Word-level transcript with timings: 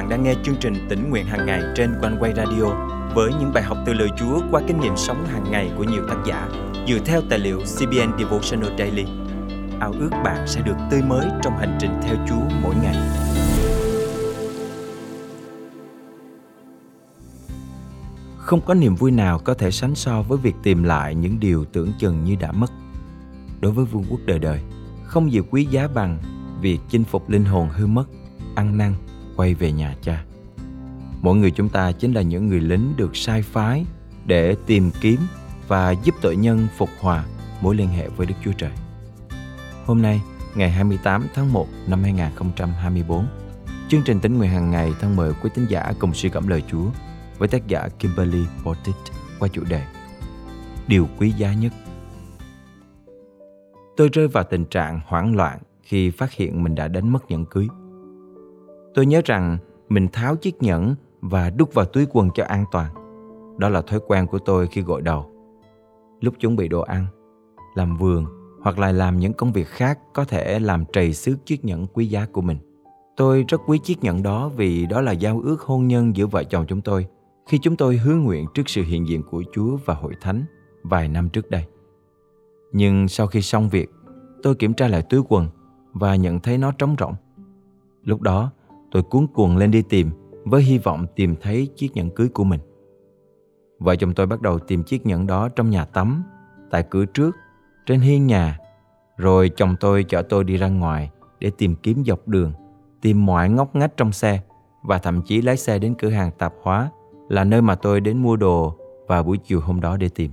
bạn 0.00 0.08
đang 0.08 0.22
nghe 0.22 0.34
chương 0.42 0.56
trình 0.60 0.86
tỉnh 0.88 1.10
nguyện 1.10 1.26
hàng 1.26 1.46
ngày 1.46 1.62
trên 1.76 1.94
quanh 2.00 2.16
quay 2.20 2.32
radio 2.36 2.64
với 3.14 3.32
những 3.40 3.52
bài 3.54 3.62
học 3.62 3.78
từ 3.86 3.92
lời 3.92 4.08
Chúa 4.18 4.40
qua 4.50 4.62
kinh 4.68 4.80
nghiệm 4.80 4.96
sống 4.96 5.26
hàng 5.26 5.50
ngày 5.50 5.70
của 5.76 5.84
nhiều 5.84 6.02
tác 6.08 6.16
giả 6.26 6.48
dựa 6.88 6.98
theo 7.04 7.20
tài 7.30 7.38
liệu 7.38 7.58
CBN 7.58 8.18
Devotional 8.18 8.78
Daily. 8.78 9.04
Ao 9.80 9.92
ước 9.92 10.10
bạn 10.24 10.46
sẽ 10.46 10.60
được 10.60 10.76
tươi 10.90 11.02
mới 11.02 11.26
trong 11.42 11.58
hành 11.58 11.78
trình 11.80 11.90
theo 12.02 12.16
Chúa 12.28 12.56
mỗi 12.62 12.74
ngày. 12.82 12.96
Không 18.36 18.60
có 18.60 18.74
niềm 18.74 18.94
vui 18.94 19.10
nào 19.10 19.38
có 19.38 19.54
thể 19.54 19.70
sánh 19.70 19.94
so 19.94 20.22
với 20.22 20.38
việc 20.38 20.54
tìm 20.62 20.82
lại 20.82 21.14
những 21.14 21.40
điều 21.40 21.64
tưởng 21.64 21.92
chừng 21.98 22.24
như 22.24 22.36
đã 22.40 22.52
mất. 22.52 22.70
Đối 23.60 23.72
với 23.72 23.84
vương 23.84 24.04
quốc 24.10 24.20
đời 24.26 24.38
đời, 24.38 24.60
không 25.04 25.32
gì 25.32 25.40
quý 25.50 25.64
giá 25.64 25.88
bằng 25.94 26.18
việc 26.60 26.78
chinh 26.88 27.04
phục 27.04 27.30
linh 27.30 27.44
hồn 27.44 27.68
hư 27.68 27.86
mất, 27.86 28.04
ăn 28.54 28.78
năn, 28.78 28.94
quay 29.40 29.54
về 29.54 29.72
nhà 29.72 29.94
cha. 30.02 30.24
Mỗi 31.22 31.36
người 31.36 31.50
chúng 31.50 31.68
ta 31.68 31.92
chính 31.92 32.12
là 32.12 32.22
những 32.22 32.48
người 32.48 32.60
lính 32.60 32.92
được 32.96 33.16
sai 33.16 33.42
phái 33.42 33.84
để 34.26 34.56
tìm 34.66 34.90
kiếm 35.00 35.20
và 35.68 35.90
giúp 35.90 36.14
tội 36.20 36.36
nhân 36.36 36.66
phục 36.76 36.88
hòa 37.00 37.24
mối 37.60 37.74
liên 37.74 37.88
hệ 37.88 38.08
với 38.08 38.26
Đức 38.26 38.34
Chúa 38.44 38.52
Trời. 38.52 38.70
Hôm 39.86 40.02
nay, 40.02 40.22
ngày 40.54 40.70
28 40.70 41.26
tháng 41.34 41.52
1 41.52 41.66
năm 41.86 42.02
2024, 42.02 43.26
chương 43.88 44.02
trình 44.04 44.20
tính 44.20 44.38
nguyện 44.38 44.50
hàng 44.50 44.70
ngày 44.70 44.92
thân 45.00 45.16
mời 45.16 45.32
quý 45.42 45.50
tín 45.54 45.66
giả 45.66 45.92
cùng 45.98 46.14
suy 46.14 46.28
cảm 46.28 46.48
lời 46.48 46.62
Chúa 46.70 46.90
với 47.38 47.48
tác 47.48 47.66
giả 47.66 47.88
Kimberly 47.98 48.44
Portit 48.64 48.94
qua 49.38 49.48
chủ 49.48 49.62
đề 49.68 49.82
Điều 50.86 51.08
quý 51.18 51.30
giá 51.30 51.54
nhất. 51.54 51.72
Tôi 53.96 54.08
rơi 54.12 54.28
vào 54.28 54.44
tình 54.44 54.64
trạng 54.64 55.00
hoảng 55.06 55.36
loạn 55.36 55.58
khi 55.82 56.10
phát 56.10 56.32
hiện 56.32 56.62
mình 56.62 56.74
đã 56.74 56.88
đánh 56.88 57.12
mất 57.12 57.30
nhẫn 57.30 57.44
cưới. 57.44 57.68
Tôi 58.94 59.06
nhớ 59.06 59.20
rằng 59.24 59.58
mình 59.88 60.08
tháo 60.12 60.36
chiếc 60.36 60.62
nhẫn 60.62 60.94
và 61.20 61.50
đút 61.50 61.74
vào 61.74 61.84
túi 61.84 62.06
quần 62.10 62.28
cho 62.34 62.44
an 62.44 62.64
toàn. 62.72 62.94
Đó 63.58 63.68
là 63.68 63.82
thói 63.82 64.00
quen 64.06 64.26
của 64.26 64.38
tôi 64.38 64.66
khi 64.66 64.82
gội 64.82 65.02
đầu. 65.02 65.30
Lúc 66.20 66.34
chuẩn 66.40 66.56
bị 66.56 66.68
đồ 66.68 66.80
ăn, 66.80 67.06
làm 67.74 67.96
vườn 67.96 68.26
hoặc 68.60 68.78
là 68.78 68.92
làm 68.92 69.18
những 69.18 69.32
công 69.32 69.52
việc 69.52 69.66
khác 69.68 69.98
có 70.14 70.24
thể 70.24 70.58
làm 70.58 70.84
trầy 70.92 71.12
xước 71.12 71.46
chiếc 71.46 71.64
nhẫn 71.64 71.86
quý 71.86 72.06
giá 72.06 72.26
của 72.32 72.40
mình. 72.40 72.58
Tôi 73.16 73.44
rất 73.48 73.60
quý 73.66 73.78
chiếc 73.78 74.02
nhẫn 74.02 74.22
đó 74.22 74.48
vì 74.48 74.86
đó 74.86 75.00
là 75.00 75.12
giao 75.12 75.40
ước 75.44 75.60
hôn 75.60 75.86
nhân 75.86 76.16
giữa 76.16 76.26
vợ 76.26 76.44
chồng 76.44 76.64
chúng 76.68 76.80
tôi 76.80 77.06
khi 77.46 77.58
chúng 77.58 77.76
tôi 77.76 77.96
hứa 77.96 78.14
nguyện 78.14 78.46
trước 78.54 78.68
sự 78.68 78.82
hiện 78.82 79.08
diện 79.08 79.22
của 79.30 79.42
Chúa 79.52 79.76
và 79.84 79.94
hội 79.94 80.14
thánh 80.20 80.44
vài 80.82 81.08
năm 81.08 81.28
trước 81.28 81.50
đây. 81.50 81.64
Nhưng 82.72 83.08
sau 83.08 83.26
khi 83.26 83.42
xong 83.42 83.68
việc, 83.68 83.90
tôi 84.42 84.54
kiểm 84.54 84.74
tra 84.74 84.88
lại 84.88 85.02
túi 85.02 85.20
quần 85.28 85.48
và 85.92 86.16
nhận 86.16 86.40
thấy 86.40 86.58
nó 86.58 86.72
trống 86.72 86.96
rỗng. 86.98 87.14
Lúc 88.04 88.20
đó, 88.20 88.50
tôi 88.90 89.02
cuốn 89.02 89.26
cuồng 89.26 89.56
lên 89.56 89.70
đi 89.70 89.82
tìm 89.82 90.10
với 90.44 90.62
hy 90.62 90.78
vọng 90.78 91.06
tìm 91.16 91.34
thấy 91.40 91.68
chiếc 91.76 91.88
nhẫn 91.94 92.10
cưới 92.10 92.28
của 92.28 92.44
mình. 92.44 92.60
Vợ 93.78 93.96
chồng 93.96 94.14
tôi 94.14 94.26
bắt 94.26 94.42
đầu 94.42 94.58
tìm 94.58 94.82
chiếc 94.82 95.06
nhẫn 95.06 95.26
đó 95.26 95.48
trong 95.48 95.70
nhà 95.70 95.84
tắm, 95.84 96.24
tại 96.70 96.84
cửa 96.90 97.04
trước, 97.04 97.36
trên 97.86 98.00
hiên 98.00 98.26
nhà. 98.26 98.58
Rồi 99.16 99.50
chồng 99.56 99.76
tôi 99.80 100.04
chở 100.04 100.22
tôi 100.22 100.44
đi 100.44 100.56
ra 100.56 100.68
ngoài 100.68 101.10
để 101.40 101.50
tìm 101.58 101.74
kiếm 101.82 102.04
dọc 102.06 102.28
đường, 102.28 102.52
tìm 103.00 103.26
mọi 103.26 103.50
ngóc 103.50 103.76
ngách 103.76 103.96
trong 103.96 104.12
xe 104.12 104.40
và 104.82 104.98
thậm 104.98 105.22
chí 105.22 105.42
lái 105.42 105.56
xe 105.56 105.78
đến 105.78 105.94
cửa 105.98 106.10
hàng 106.10 106.30
tạp 106.38 106.54
hóa 106.62 106.90
là 107.28 107.44
nơi 107.44 107.62
mà 107.62 107.74
tôi 107.74 108.00
đến 108.00 108.18
mua 108.18 108.36
đồ 108.36 108.76
vào 109.06 109.22
buổi 109.22 109.38
chiều 109.38 109.60
hôm 109.60 109.80
đó 109.80 109.96
để 109.96 110.08
tìm. 110.08 110.30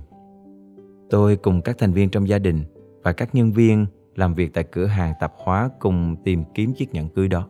Tôi 1.10 1.36
cùng 1.36 1.62
các 1.62 1.78
thành 1.78 1.92
viên 1.92 2.10
trong 2.10 2.28
gia 2.28 2.38
đình 2.38 2.64
và 3.02 3.12
các 3.12 3.34
nhân 3.34 3.52
viên 3.52 3.86
làm 4.14 4.34
việc 4.34 4.54
tại 4.54 4.64
cửa 4.64 4.86
hàng 4.86 5.14
tạp 5.20 5.32
hóa 5.36 5.70
cùng 5.78 6.16
tìm 6.24 6.44
kiếm 6.54 6.74
chiếc 6.74 6.94
nhẫn 6.94 7.08
cưới 7.08 7.28
đó. 7.28 7.48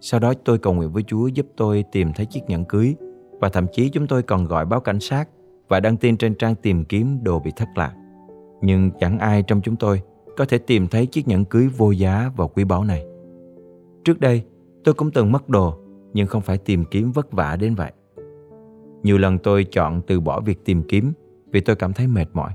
Sau 0.00 0.20
đó 0.20 0.32
tôi 0.44 0.58
cầu 0.58 0.74
nguyện 0.74 0.92
với 0.92 1.02
Chúa 1.02 1.26
giúp 1.26 1.46
tôi 1.56 1.84
tìm 1.92 2.12
thấy 2.12 2.26
chiếc 2.26 2.40
nhẫn 2.48 2.64
cưới 2.64 2.94
và 3.40 3.48
thậm 3.48 3.66
chí 3.72 3.88
chúng 3.88 4.06
tôi 4.06 4.22
còn 4.22 4.44
gọi 4.44 4.66
báo 4.66 4.80
cảnh 4.80 5.00
sát 5.00 5.28
và 5.68 5.80
đăng 5.80 5.96
tin 5.96 6.16
trên 6.16 6.34
trang 6.34 6.54
tìm 6.54 6.84
kiếm 6.84 7.18
đồ 7.22 7.40
bị 7.40 7.52
thất 7.56 7.68
lạc. 7.74 7.94
Nhưng 8.60 8.90
chẳng 9.00 9.18
ai 9.18 9.42
trong 9.42 9.60
chúng 9.60 9.76
tôi 9.76 10.02
có 10.36 10.44
thể 10.44 10.58
tìm 10.58 10.86
thấy 10.86 11.06
chiếc 11.06 11.28
nhẫn 11.28 11.44
cưới 11.44 11.68
vô 11.76 11.90
giá 11.90 12.30
và 12.36 12.46
quý 12.46 12.64
báu 12.64 12.84
này. 12.84 13.06
Trước 14.04 14.20
đây, 14.20 14.42
tôi 14.84 14.94
cũng 14.94 15.10
từng 15.10 15.32
mất 15.32 15.48
đồ 15.48 15.78
nhưng 16.12 16.26
không 16.26 16.42
phải 16.42 16.58
tìm 16.58 16.84
kiếm 16.84 17.12
vất 17.12 17.32
vả 17.32 17.56
đến 17.56 17.74
vậy. 17.74 17.92
Nhiều 19.02 19.18
lần 19.18 19.38
tôi 19.38 19.64
chọn 19.64 20.00
từ 20.06 20.20
bỏ 20.20 20.40
việc 20.40 20.64
tìm 20.64 20.82
kiếm 20.88 21.12
vì 21.52 21.60
tôi 21.60 21.76
cảm 21.76 21.92
thấy 21.92 22.06
mệt 22.06 22.26
mỏi. 22.32 22.52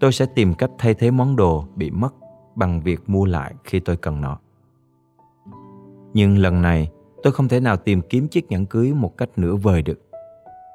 Tôi 0.00 0.12
sẽ 0.12 0.26
tìm 0.34 0.54
cách 0.54 0.70
thay 0.78 0.94
thế 0.94 1.10
món 1.10 1.36
đồ 1.36 1.64
bị 1.76 1.90
mất 1.90 2.14
bằng 2.54 2.80
việc 2.80 3.00
mua 3.06 3.24
lại 3.24 3.54
khi 3.64 3.80
tôi 3.80 3.96
cần 3.96 4.20
nó. 4.20 4.38
Nhưng 6.16 6.38
lần 6.38 6.62
này 6.62 6.90
tôi 7.22 7.32
không 7.32 7.48
thể 7.48 7.60
nào 7.60 7.76
tìm 7.76 8.00
kiếm 8.02 8.28
chiếc 8.28 8.50
nhẫn 8.50 8.66
cưới 8.66 8.92
một 8.92 9.16
cách 9.16 9.28
nửa 9.36 9.54
vời 9.54 9.82
được. 9.82 10.00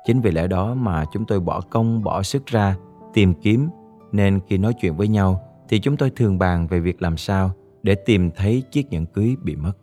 Chính 0.06 0.22
vì 0.22 0.32
lẽ 0.32 0.48
đó 0.48 0.74
mà 0.74 1.06
chúng 1.14 1.26
tôi 1.26 1.40
bỏ 1.40 1.62
công 1.62 2.04
bỏ 2.04 2.24
sức 2.24 2.46
ra 2.46 2.76
tìm 3.14 3.34
kiếm 3.34 3.70
nên 4.12 4.40
khi 4.48 4.58
nói 4.58 4.74
chuyện 4.82 4.96
với 4.96 5.08
nhau 5.08 5.42
thì 5.70 5.80
chúng 5.80 5.98
tôi 5.98 6.10
thường 6.10 6.40
bàn 6.40 6.68
về 6.68 6.80
việc 6.80 7.02
làm 7.02 7.18
sao 7.18 7.52
để 7.84 7.96
tìm 7.96 8.32
thấy 8.32 8.64
chiếc 8.72 8.90
nhẫn 8.90 9.06
cưới 9.06 9.36
bị 9.44 9.56
mất. 9.56 9.74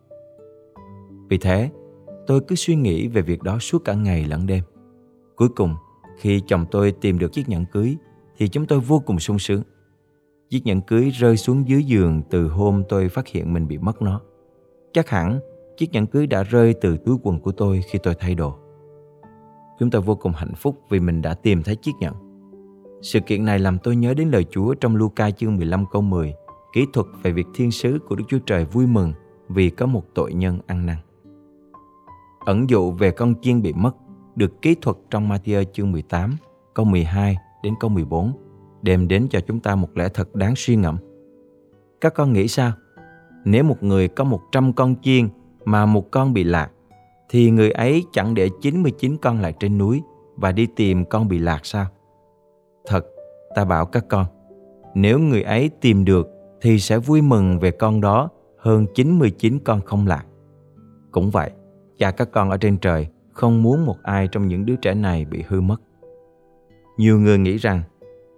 Vì 1.28 1.38
thế, 1.38 1.70
tôi 2.26 2.40
cứ 2.48 2.54
suy 2.54 2.76
nghĩ 2.76 3.08
về 3.08 3.22
việc 3.22 3.42
đó 3.42 3.58
suốt 3.58 3.84
cả 3.84 3.94
ngày 3.94 4.24
lẫn 4.24 4.46
đêm. 4.46 4.64
Cuối 5.36 5.48
cùng, 5.48 5.74
khi 6.18 6.42
chồng 6.46 6.66
tôi 6.70 6.92
tìm 6.92 7.18
được 7.18 7.32
chiếc 7.32 7.48
nhẫn 7.48 7.64
cưới 7.72 7.96
thì 8.36 8.48
chúng 8.48 8.66
tôi 8.66 8.80
vô 8.80 9.02
cùng 9.06 9.18
sung 9.18 9.38
sướng. 9.38 9.62
Chiếc 10.50 10.66
nhẫn 10.66 10.80
cưới 10.80 11.10
rơi 11.10 11.36
xuống 11.36 11.68
dưới 11.68 11.84
giường 11.84 12.22
từ 12.30 12.48
hôm 12.48 12.82
tôi 12.88 13.08
phát 13.08 13.28
hiện 13.28 13.52
mình 13.52 13.68
bị 13.68 13.78
mất 13.78 14.02
nó. 14.02 14.20
Chắc 14.98 15.08
hẳn 15.08 15.40
chiếc 15.76 15.92
nhẫn 15.92 16.06
cưới 16.06 16.26
đã 16.26 16.42
rơi 16.42 16.74
từ 16.80 16.96
túi 16.96 17.16
quần 17.22 17.40
của 17.40 17.52
tôi 17.52 17.82
khi 17.90 17.98
tôi 18.02 18.14
thay 18.18 18.34
đồ. 18.34 18.54
Chúng 19.78 19.90
tôi 19.90 20.02
vô 20.02 20.14
cùng 20.14 20.32
hạnh 20.32 20.54
phúc 20.56 20.80
vì 20.90 21.00
mình 21.00 21.22
đã 21.22 21.34
tìm 21.34 21.62
thấy 21.62 21.76
chiếc 21.76 21.92
nhẫn. 22.00 22.14
Sự 23.02 23.20
kiện 23.20 23.44
này 23.44 23.58
làm 23.58 23.78
tôi 23.78 23.96
nhớ 23.96 24.14
đến 24.14 24.30
lời 24.30 24.44
Chúa 24.50 24.74
trong 24.74 24.96
Luca 24.96 25.30
chương 25.30 25.56
15 25.56 25.84
câu 25.92 26.02
10, 26.02 26.34
kỹ 26.72 26.86
thuật 26.92 27.06
về 27.22 27.32
việc 27.32 27.46
thiên 27.54 27.70
sứ 27.70 27.98
của 28.08 28.16
Đức 28.16 28.24
Chúa 28.28 28.38
Trời 28.46 28.64
vui 28.64 28.86
mừng 28.86 29.12
vì 29.48 29.70
có 29.70 29.86
một 29.86 30.02
tội 30.14 30.34
nhân 30.34 30.58
ăn 30.66 30.86
năn. 30.86 30.96
Ẩn 32.44 32.70
dụ 32.70 32.92
về 32.92 33.10
con 33.10 33.34
chiên 33.42 33.62
bị 33.62 33.72
mất 33.72 33.96
được 34.36 34.62
kỹ 34.62 34.74
thuật 34.82 34.96
trong 35.10 35.28
Matthew 35.28 35.64
chương 35.64 35.92
18, 35.92 36.36
câu 36.74 36.86
12 36.86 37.36
đến 37.62 37.74
câu 37.80 37.90
14, 37.90 38.32
đem 38.82 39.08
đến 39.08 39.26
cho 39.30 39.40
chúng 39.40 39.60
ta 39.60 39.74
một 39.74 39.96
lẽ 39.96 40.08
thật 40.14 40.34
đáng 40.34 40.54
suy 40.56 40.76
ngẫm. 40.76 40.96
Các 42.00 42.14
con 42.14 42.32
nghĩ 42.32 42.48
sao? 42.48 42.72
Nếu 43.50 43.64
một 43.64 43.82
người 43.82 44.08
có 44.08 44.24
100 44.24 44.72
con 44.72 44.94
chiên 45.02 45.28
mà 45.64 45.86
một 45.86 46.10
con 46.10 46.34
bị 46.34 46.44
lạc, 46.44 46.70
thì 47.28 47.50
người 47.50 47.70
ấy 47.70 48.04
chẳng 48.12 48.34
để 48.34 48.48
99 48.60 49.16
con 49.16 49.40
lại 49.40 49.54
trên 49.60 49.78
núi 49.78 50.02
và 50.36 50.52
đi 50.52 50.66
tìm 50.76 51.04
con 51.04 51.28
bị 51.28 51.38
lạc 51.38 51.66
sao? 51.66 51.86
Thật, 52.86 53.06
ta 53.54 53.64
bảo 53.64 53.86
các 53.86 54.04
con, 54.08 54.26
nếu 54.94 55.18
người 55.18 55.42
ấy 55.42 55.70
tìm 55.80 56.04
được 56.04 56.28
thì 56.60 56.78
sẽ 56.78 56.98
vui 56.98 57.22
mừng 57.22 57.58
về 57.58 57.70
con 57.70 58.00
đó 58.00 58.28
hơn 58.58 58.86
99 58.94 59.58
con 59.64 59.80
không 59.80 60.06
lạc. 60.06 60.24
Cũng 61.10 61.30
vậy, 61.30 61.50
cha 61.98 62.10
các 62.10 62.28
con 62.32 62.50
ở 62.50 62.56
trên 62.56 62.78
trời 62.78 63.06
không 63.32 63.62
muốn 63.62 63.86
một 63.86 63.96
ai 64.02 64.28
trong 64.32 64.48
những 64.48 64.66
đứa 64.66 64.76
trẻ 64.76 64.94
này 64.94 65.24
bị 65.24 65.44
hư 65.48 65.60
mất. 65.60 65.80
Nhiều 66.96 67.20
người 67.20 67.38
nghĩ 67.38 67.56
rằng 67.56 67.82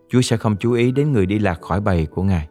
Chúa 0.09 0.21
sẽ 0.21 0.37
không 0.37 0.57
chú 0.57 0.73
ý 0.73 0.93
đến 0.93 1.13
người 1.13 1.27
đi 1.27 1.39
lạc 1.39 1.61
khỏi 1.61 1.81
bầy 1.81 2.07
của 2.07 2.23
Ngài. 2.23 2.49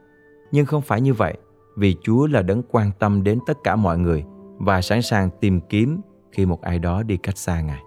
Nhưng 0.52 0.66
không 0.66 0.82
phải 0.82 1.02
như 1.02 1.14
vậy, 1.14 1.38
vì 1.78 1.96
Chúa 2.04 2.28
là 2.28 2.42
đấng 2.42 2.64
quan 2.72 2.92
tâm 3.00 3.24
đến 3.24 3.40
tất 3.48 3.58
cả 3.64 3.76
mọi 3.76 3.98
người 3.98 4.24
và 4.58 4.82
sẵn 4.82 5.02
sàng 5.02 5.30
tìm 5.42 5.62
kiếm 5.62 6.02
khi 6.32 6.46
một 6.46 6.62
ai 6.62 6.80
đó 6.80 7.04
đi 7.04 7.18
cách 7.18 7.38
xa 7.38 7.62
Ngài. 7.62 7.82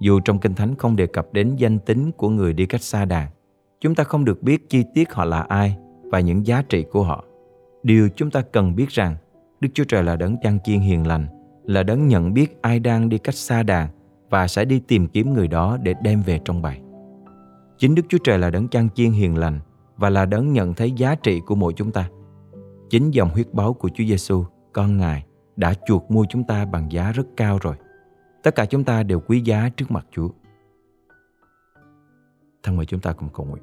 Dù 0.00 0.20
trong 0.20 0.38
Kinh 0.38 0.54
Thánh 0.54 0.74
không 0.74 0.96
đề 0.96 1.06
cập 1.06 1.32
đến 1.32 1.56
danh 1.56 1.78
tính 1.78 2.12
của 2.12 2.28
người 2.28 2.52
đi 2.52 2.66
cách 2.66 2.82
xa 2.82 3.04
đàn, 3.04 3.28
chúng 3.80 3.94
ta 3.94 4.04
không 4.04 4.24
được 4.24 4.42
biết 4.42 4.68
chi 4.68 4.84
tiết 4.94 5.12
họ 5.12 5.24
là 5.24 5.40
ai 5.40 5.76
và 6.02 6.20
những 6.20 6.46
giá 6.46 6.62
trị 6.62 6.84
của 6.92 7.02
họ. 7.02 7.24
Điều 7.82 8.08
chúng 8.16 8.30
ta 8.30 8.40
cần 8.40 8.76
biết 8.76 8.88
rằng 8.88 9.16
Đức 9.60 9.68
Chúa 9.74 9.84
Trời 9.84 10.02
là 10.02 10.16
đấng 10.16 10.36
chăn 10.42 10.58
chiên 10.64 10.80
hiền 10.80 11.06
lành, 11.06 11.26
là 11.64 11.82
đấng 11.82 12.08
nhận 12.08 12.34
biết 12.34 12.62
ai 12.62 12.80
đang 12.80 13.08
đi 13.08 13.18
cách 13.18 13.34
xa 13.34 13.62
đàn 13.62 13.88
và 14.30 14.48
sẽ 14.48 14.64
đi 14.64 14.80
tìm 14.88 15.06
kiếm 15.06 15.34
người 15.34 15.48
đó 15.48 15.78
để 15.82 15.94
đem 16.02 16.22
về 16.22 16.40
trong 16.44 16.62
bầy. 16.62 16.80
Chính 17.78 17.94
Đức 17.94 18.02
Chúa 18.08 18.18
Trời 18.24 18.38
là 18.38 18.50
đấng 18.50 18.68
chăn 18.68 18.88
chiên 18.94 19.10
hiền 19.10 19.36
lành 19.36 19.60
và 19.96 20.10
là 20.10 20.26
đấng 20.26 20.52
nhận 20.52 20.74
thấy 20.74 20.92
giá 20.92 21.14
trị 21.14 21.40
của 21.46 21.54
mỗi 21.54 21.72
chúng 21.72 21.92
ta. 21.92 22.08
Chính 22.90 23.10
dòng 23.10 23.28
huyết 23.28 23.54
báu 23.54 23.74
của 23.74 23.88
Chúa 23.88 24.04
Giêsu, 24.04 24.44
con 24.72 24.96
Ngài, 24.96 25.24
đã 25.56 25.74
chuộc 25.86 26.10
mua 26.10 26.24
chúng 26.28 26.44
ta 26.44 26.64
bằng 26.64 26.92
giá 26.92 27.12
rất 27.12 27.26
cao 27.36 27.58
rồi. 27.62 27.74
Tất 28.42 28.54
cả 28.54 28.66
chúng 28.66 28.84
ta 28.84 29.02
đều 29.02 29.20
quý 29.20 29.40
giá 29.40 29.68
trước 29.76 29.90
mặt 29.90 30.06
Chúa. 30.10 30.28
Thân 32.62 32.76
mời 32.76 32.86
chúng 32.86 33.00
ta 33.00 33.12
cùng 33.12 33.28
cầu 33.34 33.46
nguyện. 33.46 33.62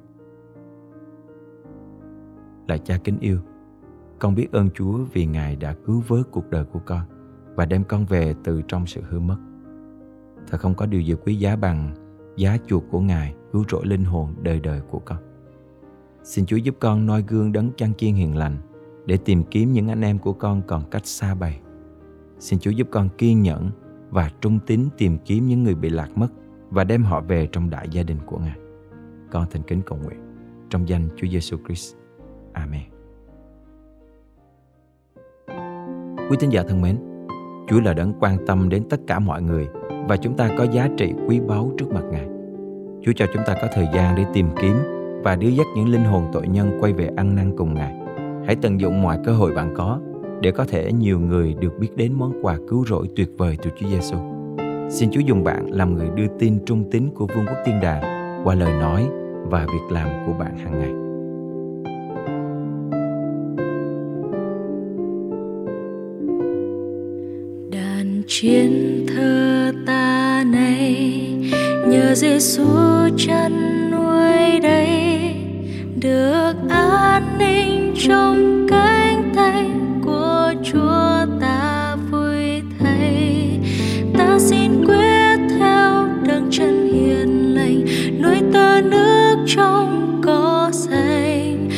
là 2.68 2.78
cha 2.78 2.98
kính 3.04 3.20
yêu, 3.20 3.40
con 4.20 4.36
biết 4.36 4.52
ơn 4.52 4.70
Chúa 4.70 4.98
vì 5.14 5.26
Ngài 5.26 5.56
đã 5.56 5.76
cứu 5.86 6.04
vớt 6.08 6.32
cuộc 6.32 6.50
đời 6.50 6.64
của 6.66 6.80
con 6.86 7.02
và 7.56 7.66
đem 7.66 7.84
con 7.84 8.06
về 8.06 8.36
từ 8.44 8.62
trong 8.68 8.86
sự 8.86 9.02
hư 9.10 9.20
mất. 9.20 9.38
Thật 10.48 10.58
không 10.58 10.76
có 10.76 10.86
điều 10.86 11.02
gì 11.02 11.16
quý 11.26 11.36
giá 11.36 11.56
bằng 11.56 11.96
giá 12.36 12.58
chuộc 12.68 12.84
của 12.92 13.00
Ngài 13.00 13.36
cứu 13.52 13.64
rỗi 13.70 13.86
linh 13.86 14.04
hồn 14.04 14.36
đời 14.42 14.60
đời 14.60 14.82
của 14.90 15.00
con. 15.00 15.18
Xin 16.24 16.46
Chúa 16.46 16.58
giúp 16.58 16.76
con 16.80 17.06
noi 17.06 17.24
gương 17.28 17.52
đấng 17.52 17.72
chăn 17.78 17.94
chiên 17.94 18.14
hiền 18.14 18.38
lành 18.38 18.58
để 19.08 19.18
tìm 19.18 19.44
kiếm 19.44 19.72
những 19.72 19.88
anh 19.88 20.02
em 20.02 20.20
của 20.20 20.34
con 20.34 20.62
còn 20.68 20.84
cách 20.92 21.06
xa 21.06 21.36
bầy. 21.36 21.56
Xin 22.40 22.60
Chúa 22.60 22.72
giúp 22.72 22.88
con 22.92 23.10
kiên 23.18 23.42
nhẫn 23.42 23.70
và 24.10 24.32
trung 24.42 24.60
tín 24.68 24.86
tìm 24.98 25.18
kiếm 25.26 25.48
những 25.48 25.64
người 25.64 25.76
bị 25.76 25.90
lạc 25.90 26.18
mất 26.18 26.28
và 26.70 26.84
đem 26.84 27.04
họ 27.04 27.22
về 27.22 27.48
trong 27.52 27.70
đại 27.70 27.88
gia 27.92 28.04
đình 28.04 28.18
của 28.26 28.38
Ngài. 28.38 28.58
Con 29.32 29.46
thành 29.52 29.62
kính 29.64 29.82
cầu 29.86 30.00
nguyện 30.04 30.20
trong 30.70 30.90
danh 30.90 31.08
Chúa 31.16 31.28
Giêsu 31.28 31.58
Christ. 31.66 31.96
Amen. 32.54 32.82
Quý 36.30 36.38
tín 36.40 36.50
giả 36.50 36.64
thân 36.68 36.82
mến, 36.82 36.98
Chúa 37.68 37.80
là 37.80 37.94
đấng 37.94 38.14
quan 38.20 38.38
tâm 38.48 38.70
đến 38.70 38.84
tất 38.90 39.00
cả 39.08 39.20
mọi 39.20 39.42
người 39.42 39.68
và 40.08 40.18
chúng 40.18 40.38
ta 40.38 40.50
có 40.58 40.64
giá 40.72 40.90
trị 40.98 41.14
quý 41.28 41.40
báu 41.40 41.72
trước 41.78 41.88
mặt 41.94 42.04
Ngài. 42.12 42.28
Chúa 43.02 43.12
cho 43.16 43.26
chúng 43.34 43.44
ta 43.48 43.56
có 43.62 43.68
thời 43.74 43.88
gian 43.94 44.16
để 44.16 44.26
tìm 44.34 44.48
kiếm 44.62 44.76
và 45.24 45.36
đưa 45.36 45.50
dắt 45.50 45.68
những 45.76 45.90
linh 45.90 46.04
hồn 46.04 46.30
tội 46.34 46.48
nhân 46.48 46.78
quay 46.80 46.94
về 46.94 47.10
ăn 47.16 47.36
năn 47.36 47.58
cùng 47.58 47.74
Ngài. 47.74 48.07
Hãy 48.48 48.56
tận 48.62 48.82
dụng 48.82 49.02
mọi 49.02 49.18
cơ 49.26 49.32
hội 49.32 49.54
bạn 49.54 49.74
có 49.78 50.00
để 50.42 50.52
có 50.52 50.66
thể 50.66 50.92
nhiều 50.92 51.20
người 51.20 51.56
được 51.60 51.80
biết 51.80 51.90
đến 51.96 52.14
món 52.14 52.34
quà 52.42 52.58
cứu 52.70 52.86
rỗi 52.86 53.08
tuyệt 53.16 53.30
vời 53.38 53.58
từ 53.64 53.70
Chúa 53.80 53.88
Giêsu. 53.90 54.18
Xin 54.90 55.12
Chúa 55.12 55.20
dùng 55.20 55.44
bạn 55.44 55.72
làm 55.72 55.96
người 55.96 56.08
đưa 56.16 56.28
tin 56.40 56.60
trung 56.66 56.90
tín 56.92 57.10
của 57.16 57.28
Vương 57.28 57.46
quốc 57.46 57.58
Thiên 57.66 57.80
Đàng 57.82 58.02
qua 58.44 58.56
lời 58.56 58.74
nói 58.74 59.08
và 59.44 59.66
việc 59.66 59.92
làm 59.92 60.10
của 60.26 60.34
bạn 60.34 60.58
hàng 60.58 60.80
ngày. 60.80 60.92
Đàn 67.72 68.22
chiến 68.28 69.06
thơ 69.08 69.72
ta 69.88 70.44
này 70.54 70.96
nhờ 71.88 72.16
Giêsu 72.16 72.66
chân 73.18 73.52
nuôi 73.92 74.60
đây, 74.64 74.90
được 76.02 76.54
an 76.70 77.38
ninh 77.40 77.77
trong 78.08 78.68
cánh 78.70 79.32
tay 79.36 79.66
của 80.06 80.54
Chúa 80.64 81.26
ta 81.42 81.96
vui 82.12 82.62
thay 82.80 83.60
ta 84.18 84.40
xin 84.40 84.86
quyết 84.86 85.38
theo 85.60 86.08
đường 86.24 86.48
chân 86.52 86.94
hiền 86.94 87.56
lành 87.56 87.86
nuôi 88.22 88.42
ta 88.54 88.82
nước 88.82 89.36
trong 89.48 90.22
có 90.26 90.70
xanh. 90.74 91.70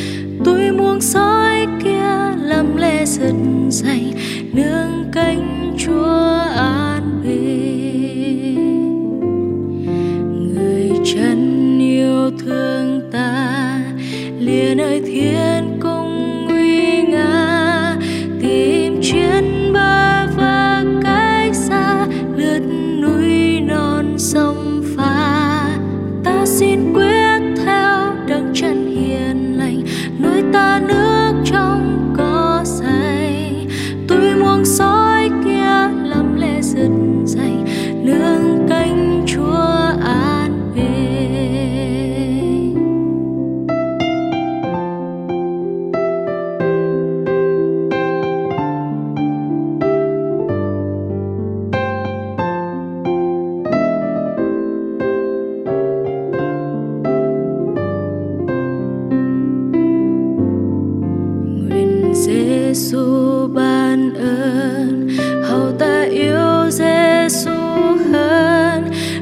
Tôi 0.44 0.72
muốn 0.72 1.00
soi 1.00 1.66
kia 1.84 2.36
làm 2.42 2.76
lễ 2.76 3.04
giật 3.04 3.34
dày 3.68 4.14
nương 4.52 5.04
cánh 5.12 5.74
Chúa 5.78 6.39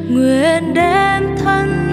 nguyện 0.09 0.75
đem 0.75 1.37
thân 1.37 1.88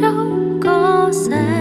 trong 0.00 0.60
có 0.64 1.10
xanh 1.12 1.53